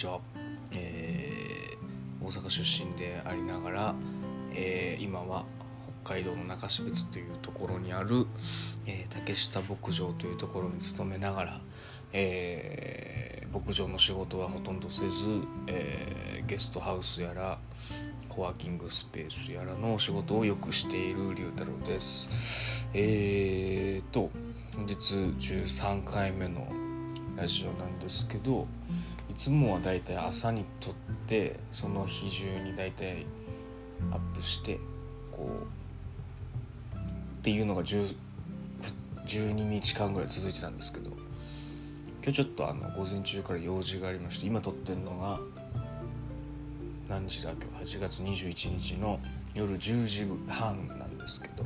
[0.00, 0.20] ちは、
[0.72, 3.94] えー、大阪出身でありながら、
[4.54, 5.44] えー、今は
[6.04, 8.26] 北海道の中標津というところにある、
[8.86, 11.60] えー、竹下牧場というところに勤めながら、
[12.14, 15.26] えー、牧場の仕事はほとんどせず、
[15.66, 17.58] えー、ゲストハウスやら
[18.30, 22.88] コワーキングスペースやらの仕事をよくしている龍太郎です。
[22.94, 24.30] えーと
[24.74, 26.66] 本日13回目の
[27.36, 28.66] ラジオなんですけど
[29.40, 30.94] つもはだいたい朝に撮っ
[31.26, 33.24] てその日中にだいたい
[34.12, 34.78] アップして
[35.32, 35.48] こ
[36.94, 36.96] う
[37.38, 38.14] っていうのが12
[39.54, 41.08] 日間ぐらい続いてたんですけど
[42.22, 45.40] 今日ちょっとあの午前中から用事がありまして今撮ってるのが
[47.08, 49.20] 何日だ今日8月21日の
[49.54, 51.64] 夜10時半なんですけど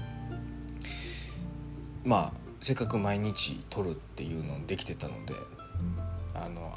[2.04, 5.34] まあせっかく毎日撮るっていうのできてたので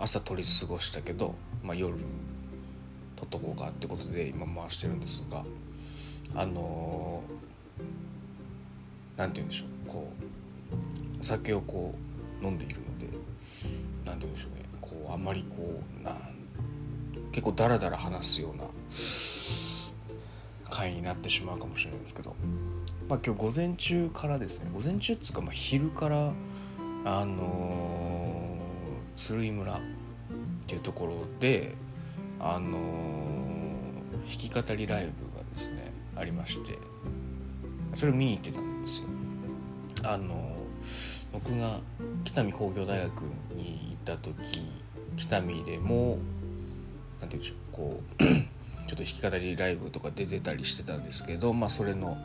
[0.08, 2.06] 朝取り過ごしたけど、まあ、夜取
[3.26, 5.44] っとこうかってことで今回してるんですが
[6.34, 7.24] あの
[9.18, 10.14] 何、て言うんでしょうこ
[11.18, 11.94] うお酒をこ
[12.42, 13.18] う飲んでいるので
[14.06, 16.16] 何て言うんでしょうねこうあんまりこうな
[17.34, 18.64] 結構ダラダラ話すような
[20.70, 22.34] 回になってしまうかもしれないですけど、
[23.10, 26.32] まあ、今日午前中からですね午前中っつうかまあ昼から
[27.04, 28.38] あのー
[29.18, 29.82] 鶴居村
[30.68, 31.76] っていうところで
[32.42, 36.78] あのー、弾き語りライブがですねありまして
[37.96, 39.08] それを見に行ってたんですよ。
[40.04, 41.80] あのー、僕が
[42.26, 43.22] 北見工業大学
[43.56, 44.62] に行った時
[45.16, 46.20] 北見でも
[47.22, 52.18] 何て言うんでしょうこう ちょっと弾き語りライブとか出てたりしてたんですけどまあそれの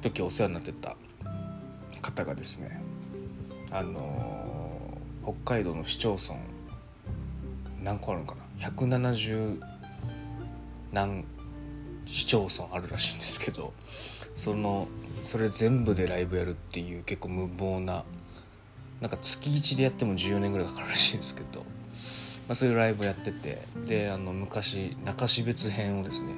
[0.00, 0.96] 時お世話になってた
[2.00, 2.82] 方がですね
[3.70, 4.38] あのー
[5.28, 6.40] 北海道の市町村
[7.82, 9.60] 何個あるのかな？170
[10.92, 11.24] 何
[12.06, 13.74] 市町村あるらしいんですけど
[14.34, 14.88] その
[15.24, 18.04] それ全部でライブやるっていう結構無謀な
[19.00, 21.64] なんか月1でやっても14年ぐらいかかるらしいんですけど、ま
[22.50, 26.32] あ、そういうライブやっててであの昔中標津編をですね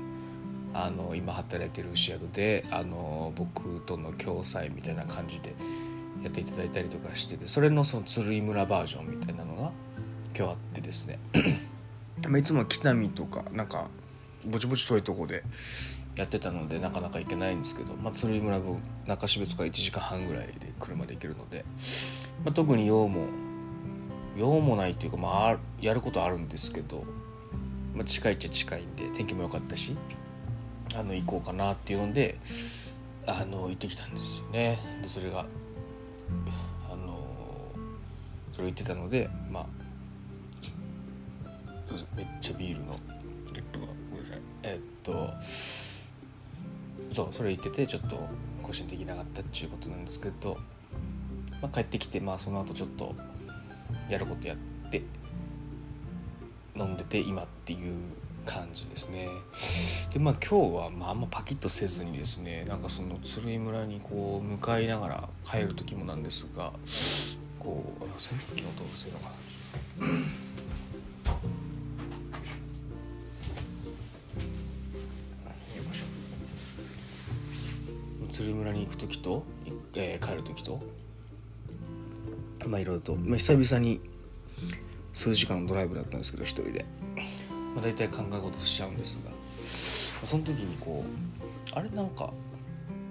[0.75, 5.55] あの今働いてる牛宿であの僕との共催みたいな感じで
[6.23, 9.73] やっていただいたりとかしててそれのその鶴居村バージョンみたいなのが
[10.37, 11.19] 今日あってですね。
[12.39, 13.89] いつも北見とかなんか
[14.47, 15.43] ぼちぼち遠いとこで
[16.17, 21.65] やってたのでなかなか行けないんですけど、まあ、鶴居村分中標津から1時間半ぐらいで車で行けるので、
[22.45, 23.27] まあ、特に用も
[24.37, 27.05] 用もないっていうか、まあ、やることあるんですけど、
[27.95, 29.97] まあ、近いっちゃ近いんで天気も良かったし
[30.95, 32.39] あの行こうかなっていうので
[33.27, 34.79] あの行ってきたんですよね。
[35.03, 35.47] でそれが
[36.91, 37.21] あの
[38.53, 39.67] それを言ってたのでまあ
[42.17, 42.99] めっちゃビールの。
[43.53, 44.41] レッドがごめんなさい。
[44.63, 45.35] えっと
[47.11, 48.29] そうそれ言っててちょっと
[48.63, 50.57] 個人的なかったっちゅうことなんですけど、
[51.61, 53.15] まあ、帰ってきてまあその後ちょっと
[54.09, 55.03] やることやって
[56.77, 57.97] 飲んでて今っていう
[58.47, 59.29] 感じですね。
[60.13, 66.73] でまあ今日はまああんまパキッとせずにですねなんかその鶴居村にこう向かいながら帰る時もなんですが
[67.59, 70.07] こう扇風機の音うるせえのかな
[78.31, 79.45] 鶴村に行く時と、
[79.95, 80.81] えー、帰る時と
[82.67, 84.01] まあいろいろと、まあ、久々に
[85.13, 86.85] 数時間のドライブだったんですけど一人で。
[87.75, 92.33] まあ、大体考え事しちゃうんですが、ま、その時にこうあれなんか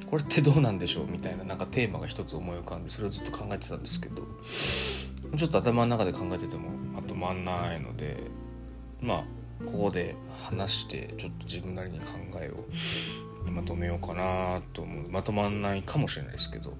[0.06, 1.06] これってどうなんでしょう？
[1.10, 4.24] みたいななんかテーマが一つ思い浮かんでそれをずっと考えてたんですけど
[5.38, 8.18] ちょっと頭の中で考えててもまとまんないので
[9.02, 9.24] まあ
[9.66, 12.08] ここで話してちょっと自分なりに考
[12.42, 12.66] えを
[13.46, 15.10] まとめようかなと思う。
[15.10, 16.76] まとまんないかもしれないですけど。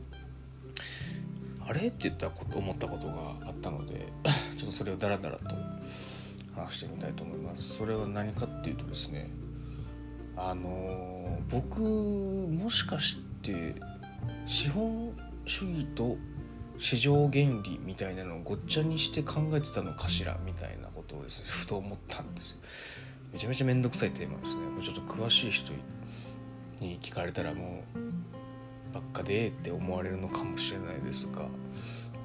[1.68, 1.88] あれ？
[1.88, 3.14] って言ったこと思ったことが
[3.48, 4.08] あったので
[4.58, 5.56] ちょっとそれをダラダラと
[6.56, 7.78] 話してみたいと思います。
[7.78, 9.30] それは何かっていうとですね
[10.36, 13.76] あの僕もしかして
[14.46, 15.14] 資本
[15.46, 16.18] 主義と
[16.78, 22.58] 市場原理みたいなのをごっちゃにして考えてたのかしらみたいなことをですねふと思ったんですよ。
[23.34, 24.62] めちゃめちゃ面倒くさいテーマですね。
[24.72, 25.74] これちょっと詳しい人
[26.82, 31.46] に聞かれたらもうばっかでって思われるのかもしれないですが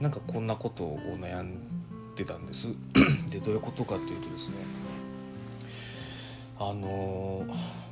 [0.00, 1.62] なんかこんなことを悩ん
[2.14, 2.68] ってたんです。
[3.28, 4.54] でどういうことかっていうとですね
[6.56, 7.44] あの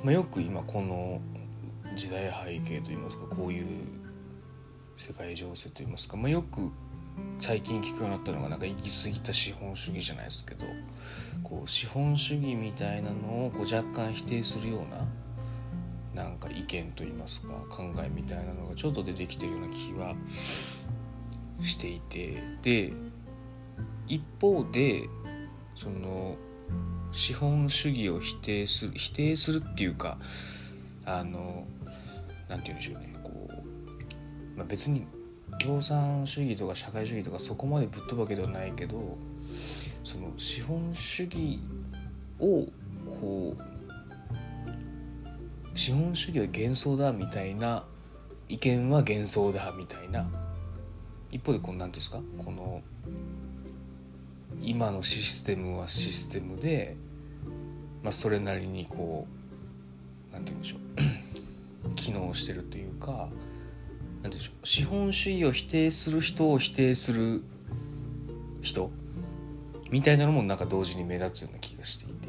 [0.05, 1.20] まあ、よく今この
[1.97, 3.67] 時代背景といいますかこういう
[4.97, 6.70] 世界情勢といいますか、まあ、よく
[7.41, 10.64] 最近聞くようになったのがなんか行き過ぎた資本主義じゃないですけど
[11.43, 15.05] こう資本主義みたいなのをこう若干否定するような
[16.14, 20.14] なんか意見といいますか考えみたいなのがちょっと出てきてるような気は
[21.62, 22.93] していてで
[24.09, 25.09] 一方で
[25.76, 26.37] その
[27.12, 30.19] 資本主義を否定する否定するっていうか
[31.05, 31.67] あの
[32.49, 35.06] なんて言うんでしょうねこう、まあ、別に
[35.59, 39.19] 共産主義とか社会主義とかそこまでぶっ飛ぶわけではないけど
[40.05, 41.61] その資本主義
[42.41, 42.67] を
[43.20, 43.72] こう
[45.75, 47.85] 資本主義は幻想だみたいな
[48.49, 50.27] 意見は幻想だみたいな。
[51.31, 52.21] 一方でこの何んですか？
[52.39, 52.83] この
[54.61, 56.97] 今のシステムはシステムで、
[58.03, 59.27] まあ、それなりにこ
[60.31, 60.77] う何て言うんでしょ
[61.91, 61.95] う？
[61.97, 63.29] 機能してるというか
[64.23, 64.67] 何でしょう？
[64.67, 67.43] 資本主義を否定する人を否定する
[68.61, 68.91] 人
[69.91, 72.29] みたいなのもなんか同時に目立つような気がしていて。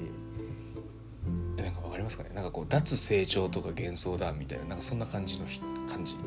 [2.03, 2.31] りますかね。
[2.33, 5.45] なんかこう脱成長とか幻想だみたいななんかそんな感じの
[5.89, 6.17] 感じ。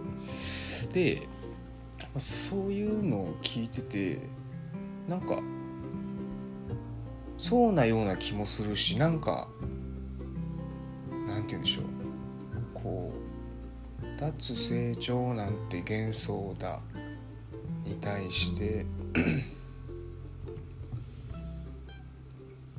[0.92, 1.28] で
[2.18, 4.20] そういうのを聞いてて
[5.08, 5.40] なんか
[7.38, 9.48] そうなような気もするしなんか
[11.26, 11.84] なんて言うんでしょう。
[12.74, 16.80] こう脱成長なんて幻想だ
[17.84, 18.86] に対して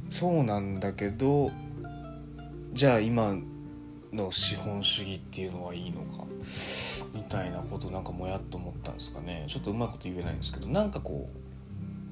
[0.09, 1.51] そうなんだけど
[2.77, 3.35] じゃあ今
[4.13, 6.25] の資本主義っていうのはいいのか？
[7.11, 9.45] みたいなことなんかもやっと思ったんですかね。
[9.47, 10.67] ちょっとうまいこと言えないんですけど。
[10.67, 11.27] なんかこ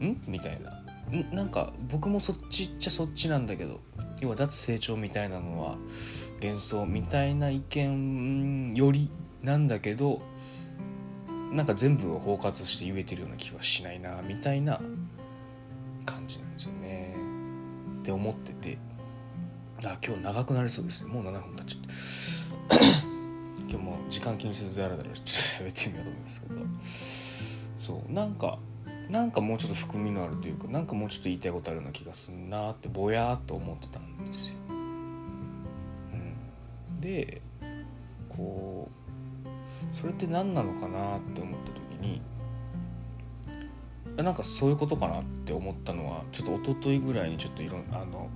[0.01, 0.19] うん？
[0.25, 0.71] みたいな。
[1.15, 1.35] ん？
[1.35, 3.79] なんか僕もそっちっちゃそっちなんだけど。
[4.21, 5.77] 要は脱成長みたいなのは
[6.41, 9.12] 幻想みたいな意見より
[9.44, 10.23] なんだけど。
[11.51, 14.81] なんか全部を包括して言えてるような気はしないなみたいな
[16.07, 17.15] 感じなんですよね。
[18.00, 18.79] って思ってて。
[19.83, 21.12] あ今日長くなりそうですね。
[21.12, 22.86] もう7分経っちゃって
[23.69, 26.62] 今日も時間気にせずだらだら喋ってみようと思うんですけど。
[27.86, 28.57] そうなんか
[29.10, 34.56] なんかもうちょっと含みのあるというかなんかもうちょっと言いたいことあるような気がすんなってぼやーっと思ってたんですよ。
[36.13, 37.44] うん、で
[38.27, 42.22] こうそれって何なのかなって思った時に
[44.18, 48.31] なんかそういうことかなって思ったのはちょっと一昨日ぐらいにちょっといろんあの、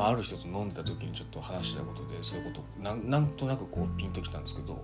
[0.00, 4.82] まあ、ある人と飲んでた時にちょっと話したことでそういうことななんとなくこうピンときたんですけど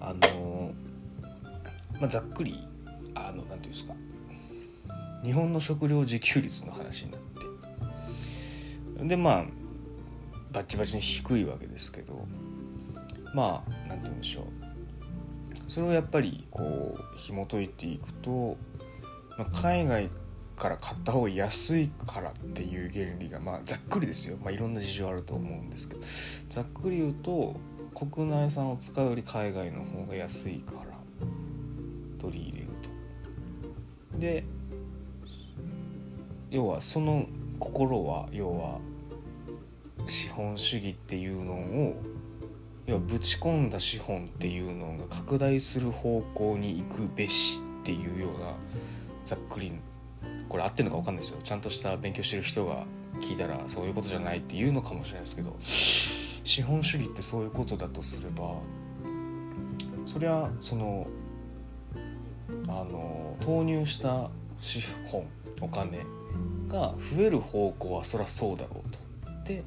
[0.00, 0.72] あの
[2.00, 2.56] まあ、ざっくり
[3.16, 3.94] あのなんていうんですか
[5.24, 7.20] 日本の食料自給率の話になっ
[8.98, 9.44] てでまあ
[10.52, 12.28] バッチバチに低いわけですけど
[13.34, 14.44] まあなんて言うんでしょう。
[15.66, 18.56] それをやっぱりこう紐解いていくと、
[19.36, 20.10] まあ、海外
[20.60, 26.00] から買った方が安いからっていう原理がまあざっくりですよ、まあ、いろんな事情あると思うんですけど
[26.50, 27.56] ざっくり言うと
[27.94, 30.98] 国内産を使うより海外の方が安いから
[32.18, 32.68] 取り入れる
[34.12, 34.18] と。
[34.18, 34.44] で
[36.50, 37.26] 要はその
[37.58, 38.80] 心は要は
[40.06, 41.94] 資本主義っていうのを
[42.86, 48.54] 要はぶち込んだ資本っていうのが拡大する方向に行くべしっていうような
[49.24, 49.72] ざっくり
[50.50, 52.84] これ合ってるのか分かんないですよちゃんとした勉強してる人が
[53.20, 58.56] 聞いたらそういうことじゃないって言うのかもしれないですけど資本主義ってそういうことだとすれば
[60.06, 61.06] そりゃその
[62.66, 64.28] あの投入した
[64.58, 65.24] 資本
[65.60, 66.04] お金
[66.68, 68.98] が増える方向はそりゃそうだろうと。
[69.44, 69.64] で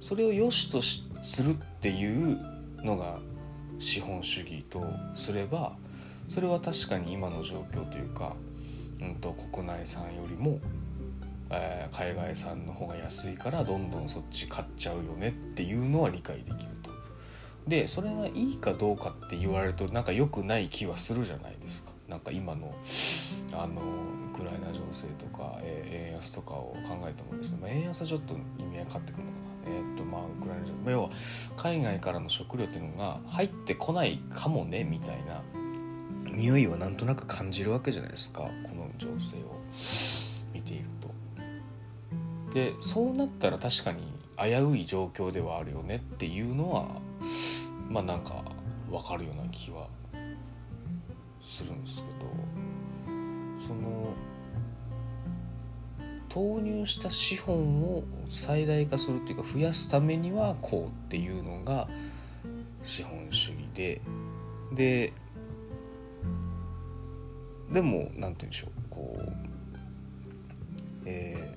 [0.00, 2.38] それを良しとするっていう
[2.84, 3.18] のが
[3.78, 4.82] 資本主義と
[5.14, 5.72] すれば
[6.28, 8.34] それは確かに今の状況というか、
[9.00, 10.60] うんと、国内産よりも、
[11.50, 16.90] えー、海外産の方が安いからどんどんそっち買っちゃうよねっていうのは理解できると。
[17.66, 21.92] でそれがいいかどうかって言われるとなんか良くない気はするじゃないですか。
[22.08, 22.74] なんか今の
[23.52, 23.82] あの
[24.32, 31.10] ウクライナ情勢とか、えー、円安とかを考えてもですね、まあ、円安はちょっと意味合い変わってくるのかなえー、っとまあウクライナ情勢、まあ、要は
[31.56, 35.42] 海外からの食料っていうのが入ってこないかもねみたいな
[36.38, 39.60] 匂いはなんとなく感じるわけじゃないですかこの情勢を
[40.54, 41.08] 見ていると。
[42.54, 47.00] でそうなったら確かに危うい状況ではあるよねっていうのは
[47.90, 48.44] まあなんか
[48.88, 49.88] 分かるような気は
[51.42, 52.28] するんですけど
[53.58, 54.14] その
[56.28, 61.88] 投入した資本を最大化するっていうか増やすためにはこうっていうのが
[62.82, 64.00] 資本主義で
[64.72, 65.12] で
[67.72, 69.48] でも何て言うんでしょうこう
[71.10, 71.56] え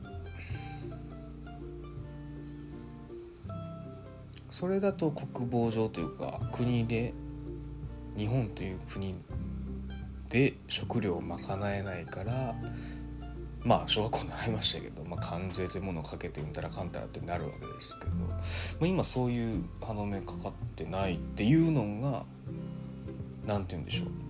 [3.47, 3.53] ー、
[4.49, 7.13] それだと国防上というか国で
[8.17, 9.15] 日本という国
[10.29, 12.55] で食料を賄えないから
[13.63, 22.23] まあ小学校習いましたけど、まあ、関税というものをかけてうんたらかんたらってなるわけですけど、まあ、今そういう歯止めかかってないっていうのが
[23.45, 24.20] 何て言うんでしょう。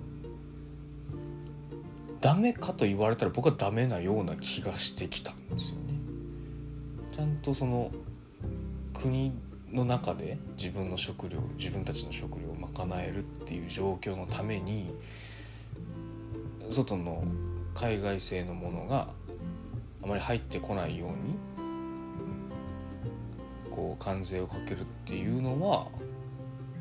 [2.22, 6.00] ダメかと言われたら僕はダメなような気がしてきたんですよね。
[7.12, 7.92] ちゃんとその
[8.94, 9.34] 国
[9.72, 14.94] の中で自分の食料自分たちの食料を賄えるっていう状況のために
[16.70, 17.24] 外の
[17.74, 19.08] 海外製のものが
[20.04, 21.36] あまり入ってこないように
[23.72, 25.88] こう関税をかけるっていうのは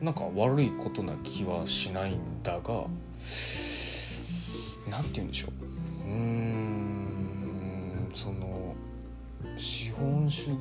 [0.03, 2.85] なんか悪いことな気はしないんだが
[4.91, 6.09] 何て言うんでしょう。
[6.09, 8.75] うんその
[9.57, 10.59] 資本主義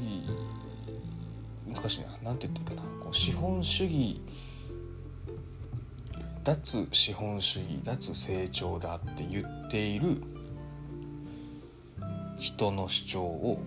[1.67, 2.07] 難しいな。
[2.23, 2.89] 何て言っていいかな。
[2.99, 4.21] こう資本主義
[6.43, 10.21] 脱資本主義脱成長だって言っている
[12.39, 13.59] 人の主張を、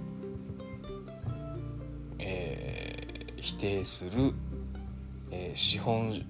[2.19, 4.33] えー、否定する、
[5.31, 6.25] えー、資本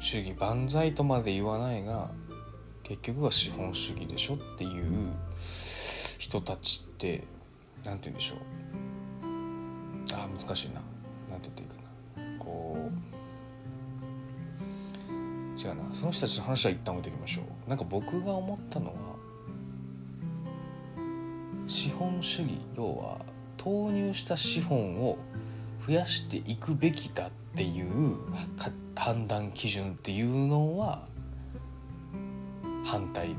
[0.00, 2.10] 主義万歳とまで言わないが
[2.92, 5.12] 結局は資本主義でしょっていう
[6.18, 7.24] 人たちって
[7.86, 8.38] 何て言うんでしょう。
[10.12, 10.82] あ難しいな。
[11.30, 11.74] 何て言っていいか
[12.20, 12.38] な。
[12.38, 12.90] こ
[15.08, 15.94] う違うな。
[15.94, 17.70] その人たちの話は一旦置いておきましょう。
[17.70, 18.92] なんか僕が思ったのは
[21.66, 23.24] 資本主義要は
[23.56, 25.16] 投入した資本を
[25.86, 28.18] 増やしていくべきだっていう
[28.94, 31.10] 判断基準っていうのは
[32.84, 33.36] 反対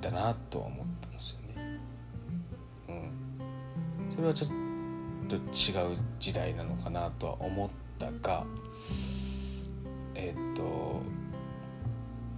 [0.00, 1.80] だなとは思ったんですよね。
[2.88, 4.50] うん、それはちょっ
[5.28, 8.44] と違う時代なのかなとは思ったが
[10.14, 11.00] えっ、と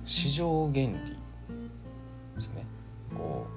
[0.04, 0.92] 市場原理
[2.36, 2.66] ですね。
[3.16, 3.54] こう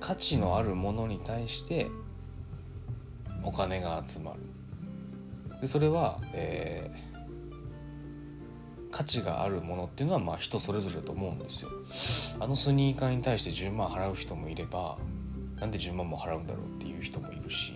[0.00, 1.88] 価値のあるものに対して
[3.42, 4.40] お金が集まる。
[5.60, 7.09] でそれは、えー
[8.90, 11.70] 価値があるものっていうのはまあ人それぞれと思うんですよ。
[12.40, 14.98] あのスニーカーに対して10万払う人もいれば
[15.60, 17.74] なんで10万も払うんだろうっていう人もいるし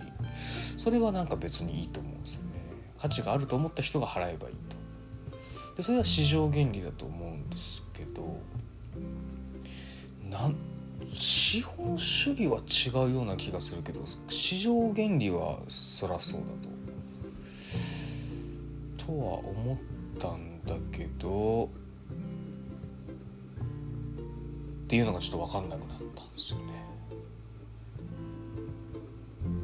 [0.77, 2.49] それはなんか別にいいと思うんですよね。
[2.97, 4.75] 価値があると思った人が払えばいいと。
[5.77, 8.39] でそれは市場原理だと思うんですけど
[10.29, 10.55] なん
[11.13, 16.75] 資本主義は違うような気がするけど市場原理はそらそうだと。
[19.05, 19.77] とは思っ
[20.17, 21.69] たんだけどっ
[24.87, 26.85] ていうのがちょっと分かんなくなったんですよね。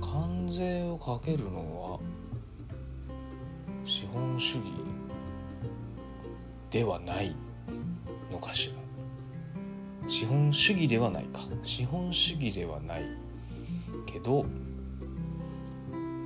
[0.02, 2.00] 関税をかけるのは
[3.86, 4.66] 資本主義
[6.70, 7.36] ではない
[8.32, 8.76] のかしら。
[10.10, 11.42] 資本主義ではないか。
[11.64, 13.06] 資本主義ではない
[14.06, 14.46] けど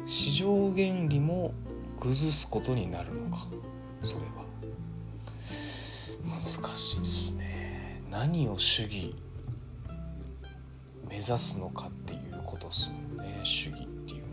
[0.05, 1.53] 市場原理も
[1.99, 3.47] 崩すことになるのか
[4.01, 4.44] それは。
[6.45, 8.03] 難しいですね。
[8.11, 9.15] 何を主義
[11.09, 13.39] 目指すのかっていうことですもんね。
[13.43, 14.23] 主義っていう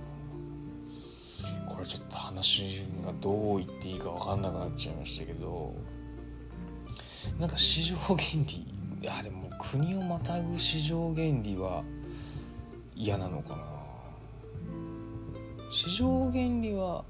[1.54, 1.74] のは。
[1.74, 5.74] これちょっと話がどう言っていいか分かんなくなっちゃいましたけど。
[7.40, 8.66] なんか市場原理。
[9.00, 11.82] いやでも国をまたぐ市場原理は
[12.94, 13.64] 嫌なのかな。
[15.70, 17.06] 市場原理は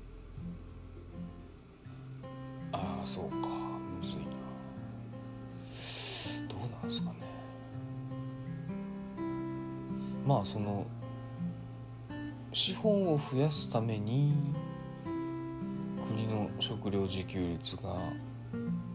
[2.70, 3.61] ああそうか。
[10.32, 10.86] まあその
[12.54, 14.32] 資本を増やすために
[16.08, 17.96] 国の食料自給率が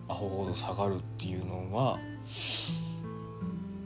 [0.08, 2.00] アホほど下がるっていうのは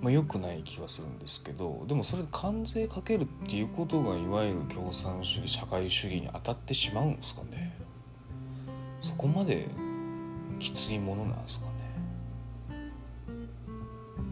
[0.01, 7.77] まあ、良くない気はするんですけどでもそれ関税かけるっていうことがいわゆる共産主義社会主義に当たってしまうんですかね。
[8.99, 9.67] そこまで
[10.57, 11.71] きついものなんですかね。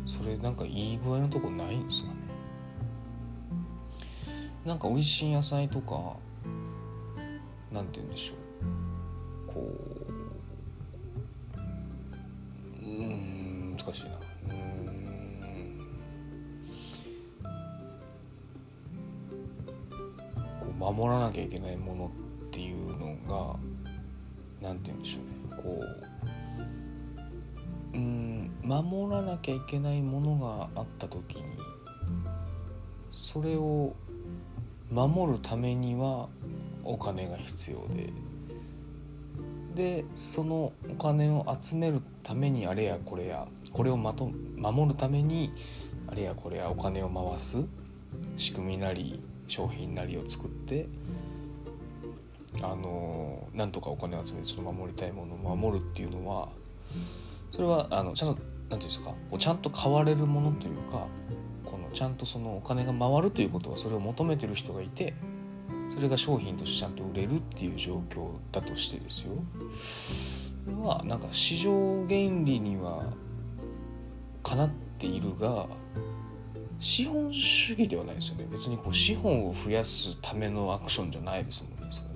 [0.07, 2.18] それなんかいい具合のとこないんですかね。
[4.65, 6.17] なんか美味しい野菜とか
[7.71, 8.37] なんて言うんでしょう。
[9.53, 9.73] こ
[12.81, 14.11] ううん難しいな。
[14.11, 15.79] うん。
[20.59, 22.11] こう守らなきゃいけないもの
[22.47, 23.55] っていうのが
[24.61, 25.63] なんて言うんでしょうね。
[25.63, 25.79] こ
[27.93, 31.43] ううん守らなきゃいけないものがあった時に
[33.11, 33.95] それを
[34.91, 36.29] 守るためには
[36.83, 38.11] お金が必要で。
[39.75, 45.53] でそのお金を集めるためにあれやこれやこれをまと守るために
[46.07, 47.63] あれやこれやお金を回す
[48.35, 50.87] 仕組みなり商品なりを作って
[52.61, 56.49] あのなんとかお金を集めてその守りたいものを守るっていうのは
[57.51, 61.07] それはあのちゃんと何て言うんですかこうちゃんと買われるものというか
[61.69, 65.13] このちゃんとそのお金が回るということはそれを求めてる人がいて
[65.95, 69.33] それが商品としてちゃんと売れるっていう状況だとしてですよ。
[70.65, 71.71] これはなんか市場
[72.07, 73.05] 原理には
[74.43, 75.67] かなっているが
[76.79, 78.47] 資本主義ではないですよね。
[78.49, 82.09] 別にこう資本を増やすためのアクションじゃないですもんねそれ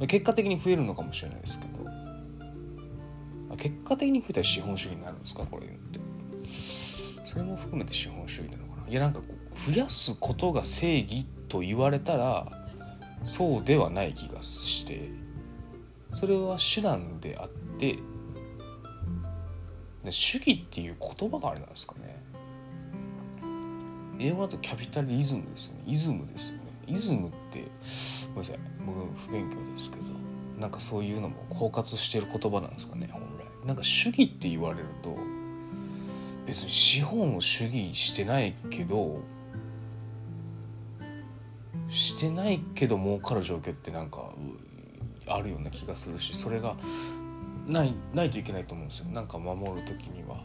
[0.00, 0.06] ね。
[0.06, 1.74] 結果的に増えるのかもしれないですけど。
[3.56, 6.00] 結果的に増えたら資本主義になるんですかこれって。
[7.34, 8.88] それも含めて資本主義なのかな？
[8.88, 12.46] いやなんかこう増やすことが正義と言われたら
[13.24, 15.10] そうではない気がして
[16.12, 17.48] それは手段であっ
[17.78, 17.98] て
[20.10, 22.22] 主義っていう言葉があれなんですかね？
[24.20, 25.82] 英語だとキャピタリズムですよね。
[25.88, 26.62] イズムですよね。
[26.86, 27.66] イズムって
[28.28, 30.04] ごめんなさい僕不勉強ですけど
[30.60, 33.66] なんかそういうのも包括してる言葉なんですかね本来。
[33.66, 35.16] なんか主義って言われると
[36.46, 39.20] 別に資本を主義してないけど
[41.88, 44.30] してないけど儲かる状況ってなんか
[45.26, 46.76] あるような気がするしそれが
[47.66, 49.06] ないないといけないと思うんですよ。
[49.06, 50.42] なんか守る時には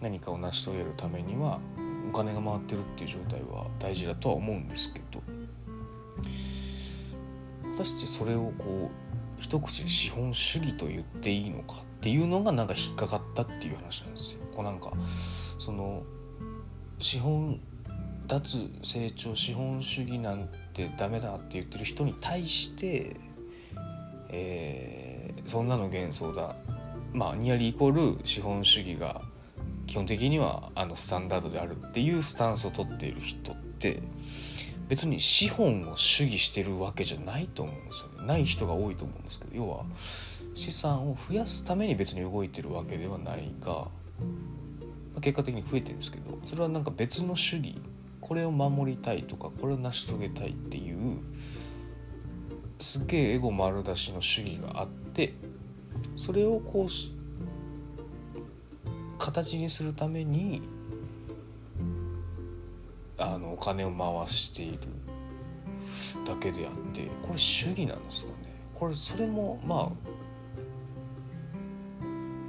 [0.00, 1.60] 何かを成し遂げるためには
[2.08, 5.22] お金が回ってるっていう状態は大事だとは思うんですけど。
[7.72, 9.01] 果たしてそれをこう
[9.42, 14.42] 一口に資本主義と言っていいのかっていうのがなんか引っかかったっていう話なんですよ。
[14.54, 14.92] こうなんか
[15.58, 16.04] その
[17.00, 17.60] 資本
[18.28, 23.16] 脱成長資本主義なんてダメだって言ってる人に対して、
[24.28, 26.54] えー、そんなの幻想だ
[27.12, 29.22] まあニアリーイコール資本主義が
[29.88, 34.00] 基本的にはあのスタンダードであるっていうスタンスを取っている人って
[34.92, 38.26] 別に資本を主義してるわけじゃないと思うんですよね。
[38.26, 39.86] ない人が多いと思うんですけど要は
[40.54, 43.88] 資産を増やすために別に動いてるわけではないが
[45.22, 47.80] 結果的に増えてるんですけどそれはなんか別の主義
[48.20, 51.20] これを守りたいとかこれを成し遂げたいっていう
[52.78, 55.32] すげえエゴ丸出しの主義があって
[56.18, 56.88] それをこう
[59.18, 60.60] 形にするために
[63.18, 64.78] あのお金を回している。
[66.24, 68.54] だけであってこれ主義なんですかね。
[68.74, 70.12] これそれもまあ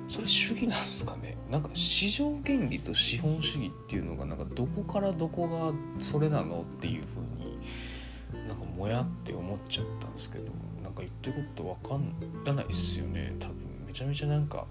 [0.07, 1.35] それ主義なんですかね。
[1.49, 10.51] なんか市場原理と資本主義っていうのがなんかどこからどこがそれなのっていうふうになんかもやって思っちゃったんですけど
[10.83, 12.05] なんか言ってること分
[12.43, 13.35] からないっすよね。
[13.39, 13.55] 多分。
[13.87, 14.65] めちゃめちゃなんか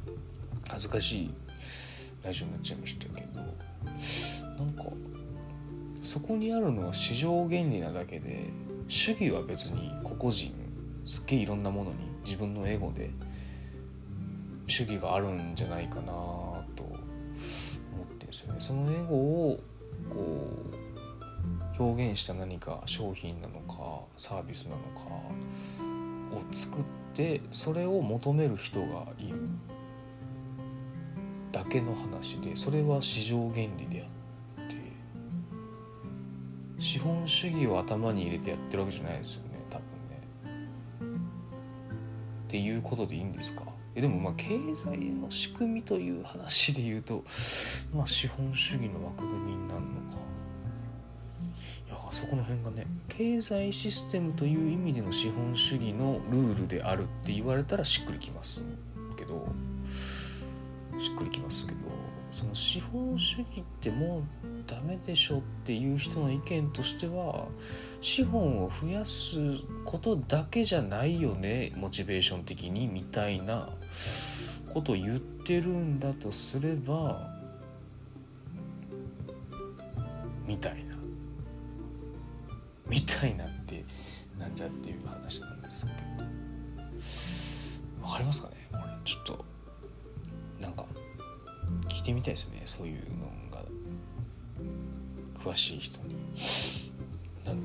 [0.68, 1.34] 恥ずかしい
[2.22, 3.40] ラジオになっちゃいましたけど。
[4.56, 4.84] なんか
[6.12, 8.50] そこにあるのは市場原理なだけで
[8.86, 10.52] 主義は別に個々人
[11.06, 13.08] すっげえいろんなものに自分のエゴで
[14.66, 18.60] 主義があるんじゃないかなと思ってるんですよね。
[18.60, 19.60] そのエゴを
[20.10, 20.48] こ
[21.78, 25.06] う表現した何か商品なのかサービスなのか
[26.36, 29.48] を作ってそれを求める人がいる
[31.52, 34.11] だけの話でそれは市場原理であって
[36.92, 40.20] 資本主義を頭に入れてやってるわけじゃないですよね多分ね。
[42.48, 43.62] っていうことでいいんですか？
[43.94, 47.24] えでもまあ経済の仕組みという話で言うと、
[47.94, 49.92] まあ、資本主義の枠組みになるのか。
[51.88, 58.62] いやそこの辺がね経済システムという意味での資本主義のルールであるって言われたらしっくりきます
[59.16, 59.46] けど。
[60.98, 61.86] しっくりきますけど。
[62.32, 64.22] その資本主義ってもう
[64.66, 67.46] ダメでしょっていう人の意見としては
[68.00, 69.36] 資本を増やす
[69.84, 73.68] ことだけじゃないよねモチベーション的にみたいな
[74.72, 77.30] ことを言ってるんだとすれば
[80.46, 80.96] みたいな。
[82.88, 83.84] みたいなって
[84.38, 85.92] なんじゃっていう話なんですけ
[88.00, 88.06] ど。
[88.06, 88.56] わかりますかね？
[88.70, 88.82] これ。
[89.04, 89.51] ちょっと。
[91.92, 93.64] 聞いてみたいですねそういうのが
[95.34, 96.16] 詳しい人に。
[97.44, 97.60] なの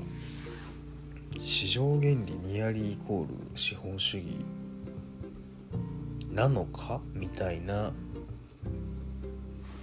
[1.42, 4.26] 市場原理ニアリーイコール資本主義
[6.30, 7.92] なのかみたいな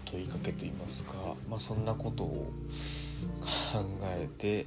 [0.06, 1.14] 問いかけといいますか、
[1.50, 2.52] まあ、そんなことを
[3.42, 4.66] 考えて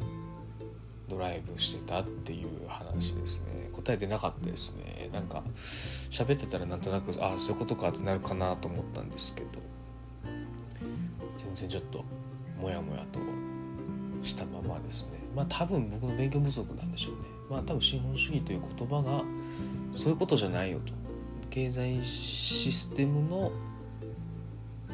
[1.08, 3.70] ドライブしてたっていう話ですね。
[3.72, 5.10] 答え出なかったですね。
[5.12, 9.48] なんか喋ってたらなんとなくああそういうことかってなるかなと思ったんですけど。
[11.36, 12.04] 全然ちょっと
[12.60, 13.20] モヤモヤと
[14.22, 15.18] したままですね。
[15.34, 17.20] まあ多分僕の勉強不足なんでしょうね。
[17.48, 19.22] まあ多分資本主義という言葉が
[19.92, 20.92] そういうことじゃないよと。
[21.50, 23.52] 経済システムの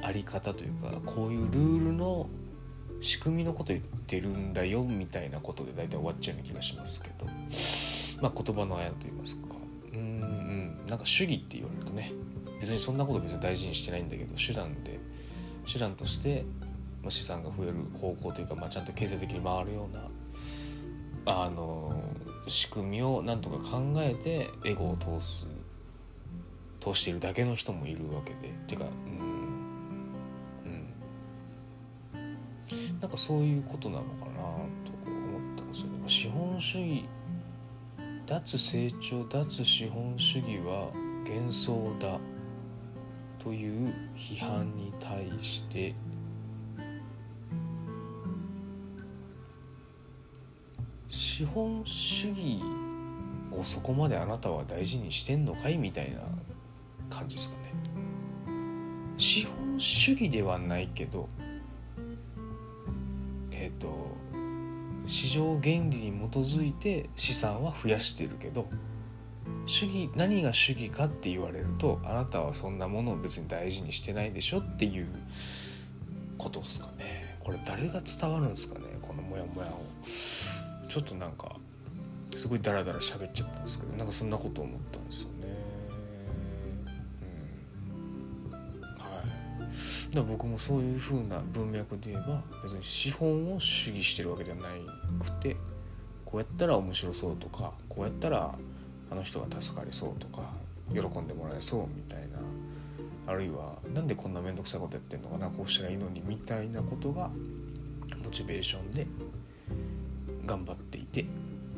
[0.03, 2.29] あり方というかこういうルールの
[3.05, 7.27] 仕組みのこと言ってるんだよみたいなことで大体終わっちゃうような気がしますけど。
[8.23, 9.57] まあ言葉のあやと言いますか。
[9.93, 10.87] うんうん。
[10.87, 12.13] なんか主義って言われるとね
[12.61, 14.99] 別にそんなこと別に大事にしてないんだけど手段で
[15.71, 16.45] 手段として
[17.11, 21.95] 資産が増える方向というか、まあ、ちゃんと経済的に回るようなあの
[22.49, 25.47] 仕組みをなんとか考えてエゴを通す
[26.81, 28.49] 通しているだけの人もいるわけで。
[28.49, 28.87] っていうか
[29.19, 29.24] うん
[33.05, 36.03] なんかそういうことなのかなと思ったんですよね。
[36.07, 37.05] 資本主義
[38.25, 40.91] 脱成長脱資本主義は
[41.29, 42.19] 幻想だ
[43.39, 45.95] という批判に対して
[51.09, 52.63] 資本主義
[53.53, 56.21] をそこまであなたは大事にしてんのかいみたいな
[57.11, 57.75] 感じですかね。
[59.19, 64.15] 資本主義ではないけど、ー、と
[65.07, 68.69] 市場原理に基づいて資産は増やしてるけど
[69.67, 75.09] 主義何が主義かって言われるとあなたはそんなものを別に大事にしてないでしょっていう
[76.39, 77.37] ことですかね。
[77.41, 79.85] これ誰が伝わるんですかねこのモヤモヤを。
[80.89, 81.57] ちょっとなんか
[82.35, 85.29] すごいダラダラ喋っちゃったんですけどなんかそんなこと思ったんですよ
[90.15, 94.69] だ僕もそういう風な文脈で言えば別に資本を主義してるわけではな
[95.19, 95.57] くて
[96.25, 98.55] こうやったら面白そうとかこうやったら
[99.11, 100.53] あの人が助かりそうとか
[100.93, 102.41] 喜んでもらえそうみたいな
[103.27, 107.31] あるいは何でこんな面倒くさいことやってんのかなこうしたらいいのにみたいなことが
[108.23, 109.07] モチベーションで
[110.47, 111.25] 頑張っていて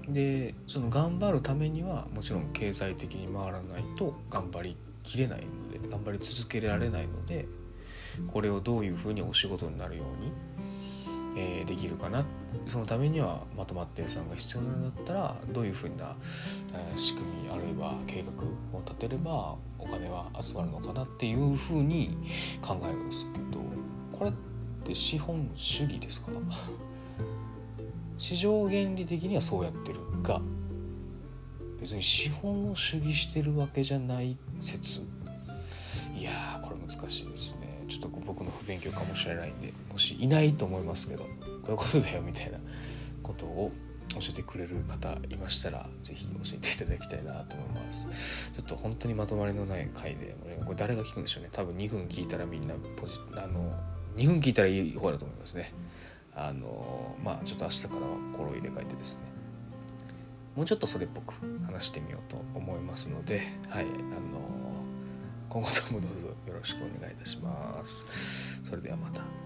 [0.09, 7.47] でその頑張るためにはもちろん経済的に回らないと頑張りきれないので頑張り続けられないので
[8.27, 10.33] これをどういうふうにお仕事になるように、
[11.39, 12.25] えー、できるかな。
[12.67, 16.17] そのためにはまとまった予算が必要なんだったらどういうふうな、
[16.75, 18.45] えー、仕組みあるいは計画
[18.79, 22.17] を立てればお金は集まるのかなっていうふうに
[22.63, 23.61] 考えるんですけど
[24.11, 24.33] これっ
[24.85, 26.31] て資本主義ですか？
[28.19, 30.41] 市場原理的にはそうやってるが
[31.79, 35.03] 別に資本を主義してるわけじゃない説。
[36.17, 36.31] いや
[36.65, 37.66] これ難しいですね。
[37.89, 41.29] ちょっと僕の不勉強かもしれないんでもしいないと思いますけどこ
[41.69, 42.59] ういうことだよみたいな
[43.23, 43.73] ことを
[44.15, 48.51] 教えてくれる方いましたら是非教えていただきたいなと思います。
[48.53, 51.51] ちょっと本当にまとまりのない回でこれ誰が聞くんでしょうね。
[51.53, 53.73] 多分2分聞いたらみんなポジあの
[54.17, 55.73] 2分聞いたらいい方だと思いますね。
[56.35, 59.23] あのまあちょっと明日からは心入れ替えてですね。
[60.57, 61.35] もうちょっとそれっぽく
[61.67, 64.66] 話してみようと思いますのではいあの
[65.49, 68.61] 今後ともどうぞよろしくお願いいたします。
[68.65, 69.46] それではまた。